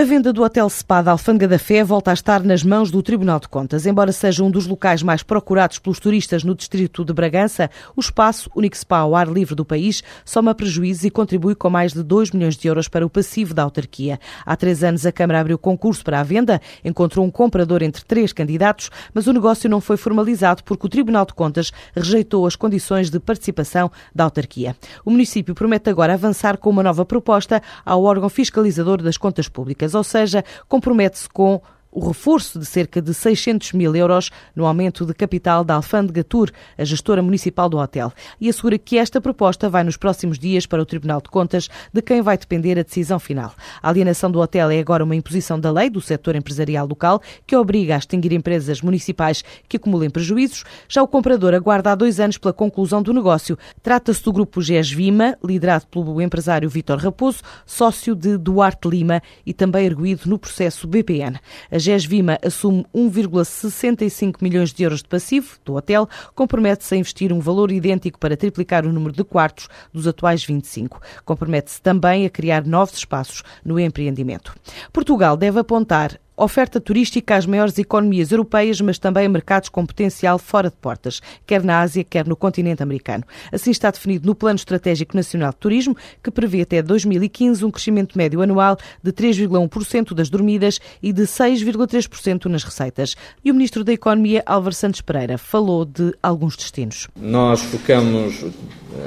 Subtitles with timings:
[0.00, 3.02] A venda do Hotel Spa da Alfândega da Fé volta a estar nas mãos do
[3.02, 3.84] Tribunal de Contas.
[3.84, 8.50] Embora seja um dos locais mais procurados pelos turistas no distrito de Bragança, o espaço,
[8.56, 12.30] único spa ao ar livre do país, soma prejuízos e contribui com mais de 2
[12.30, 14.18] milhões de euros para o passivo da autarquia.
[14.46, 18.32] Há três anos a Câmara abriu concurso para a venda, encontrou um comprador entre três
[18.32, 23.10] candidatos, mas o negócio não foi formalizado porque o Tribunal de Contas rejeitou as condições
[23.10, 24.74] de participação da autarquia.
[25.04, 29.89] O município promete agora avançar com uma nova proposta ao órgão fiscalizador das contas públicas
[29.94, 31.60] ou seja, compromete-se com
[31.92, 36.50] o reforço de cerca de 600 mil euros no aumento de capital da Alfândega Tour,
[36.78, 40.80] a gestora municipal do hotel, e assegura que esta proposta vai nos próximos dias para
[40.80, 43.52] o Tribunal de Contas, de quem vai depender a decisão final.
[43.82, 47.56] A alienação do hotel é agora uma imposição da lei do setor empresarial local que
[47.56, 50.64] obriga a extinguir empresas municipais que acumulem prejuízos.
[50.88, 53.58] Já o comprador aguarda há dois anos pela conclusão do negócio.
[53.82, 59.52] Trata-se do grupo GES Vima, liderado pelo empresário Vítor Raposo, sócio de Duarte Lima e
[59.52, 61.38] também erguido no processo BPN.
[61.70, 67.40] A GESVIMA assume 1,65 milhões de euros de passivo do hotel, compromete-se a investir um
[67.40, 71.00] valor idêntico para triplicar o número de quartos dos atuais 25.
[71.24, 74.54] Compromete-se também a criar novos espaços no empreendimento.
[74.92, 80.38] Portugal deve apontar oferta turística às maiores economias europeias, mas também a mercados com potencial
[80.38, 83.24] fora de portas, quer na Ásia, quer no continente americano.
[83.52, 88.16] Assim está definido no Plano Estratégico Nacional de Turismo, que prevê até 2015 um crescimento
[88.16, 93.16] médio anual de 3,1% das dormidas e de 6,3% nas receitas.
[93.44, 97.08] E o Ministro da Economia, Álvaro Santos Pereira, falou de alguns destinos.
[97.16, 98.44] Nós focamos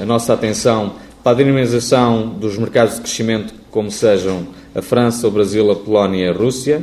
[0.00, 5.30] a nossa atenção para a dinamização dos mercados de crescimento, como sejam a França, o
[5.30, 6.82] Brasil, a Polónia e a Rússia,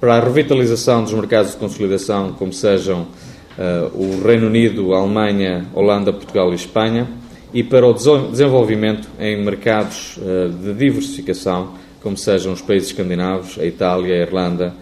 [0.00, 6.10] para a revitalização dos mercados de consolidação, como sejam uh, o Reino Unido, Alemanha, Holanda,
[6.10, 7.06] Portugal e Espanha,
[7.52, 13.66] e para o desenvolvimento em mercados uh, de diversificação, como sejam os países escandinavos, a
[13.66, 14.74] Itália, a Irlanda,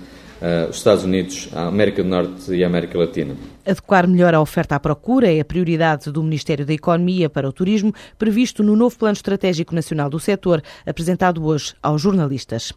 [0.69, 3.35] os Estados Unidos, a América do Norte e a América Latina.
[3.67, 7.53] Adequar melhor a oferta à procura é a prioridade do Ministério da Economia para o
[7.53, 12.73] Turismo, previsto no novo Plano Estratégico Nacional do Setor, apresentado hoje aos jornalistas.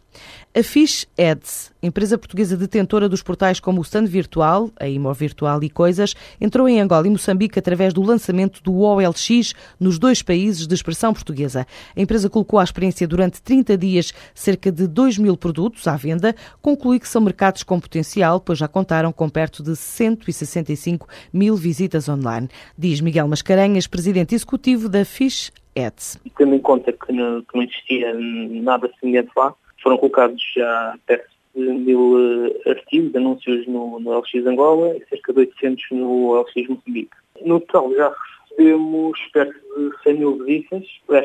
[0.54, 5.62] A Fish Ads, empresa portuguesa detentora dos portais como o Stand Virtual, a Imo Virtual
[5.64, 10.66] e Coisas, entrou em Angola e Moçambique através do lançamento do OLX nos dois países
[10.66, 11.66] de expressão portuguesa.
[11.96, 16.34] A empresa colocou à experiência durante 30 dias cerca de 2 mil produtos à venda,
[16.60, 21.56] conclui que são mercados com potencial, pois já contaram com perto de 165 45 mil
[21.56, 26.18] visitas online, diz Miguel Mascarenhas, presidente executivo da Fish Ads.
[26.36, 31.30] Tendo em conta que não, que não existia nada semelhante lá, foram colocados já perto
[31.54, 36.68] de mil uh, artigos, anúncios no, no LX Angola e cerca de 800 no LX
[36.68, 37.10] Moçambique.
[37.44, 38.14] No total já
[38.50, 40.84] recebemos perto de 100 mil visitas,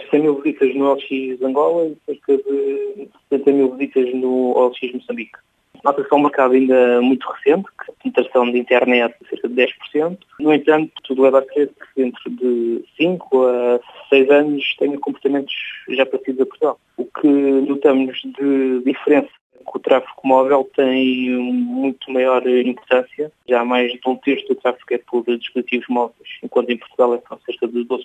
[0.09, 5.38] 100 mil visitas no LX Angola e cerca de 70 mil visitas no LX Moçambique.
[5.83, 9.47] Nota-se que é um mercado ainda muito recente, que a penetração de internet é cerca
[9.47, 10.17] de 10%.
[10.39, 13.79] No entanto, tudo leva a crer que dentro de 5 a
[14.09, 15.53] 6 anos tenha comportamentos
[15.89, 16.79] já parecidos a Portugal.
[16.97, 19.29] O que notamos de diferença
[19.77, 23.31] o tráfego móvel tem muito maior importância.
[23.47, 27.21] Já mais de um terço do tráfego é por dispositivos móveis, enquanto em Portugal é
[27.27, 27.99] só cerca de 12%.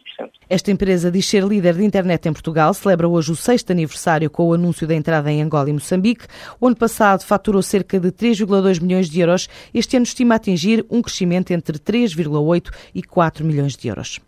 [0.49, 4.49] Esta empresa diz ser líder de internet em Portugal, celebra hoje o sexto aniversário com
[4.49, 6.27] o anúncio da entrada em Angola e Moçambique.
[6.61, 9.49] O ano passado faturou cerca de 3,2 milhões de euros.
[9.73, 14.21] Este ano estima atingir um crescimento entre 3,8 e 4 milhões de euros.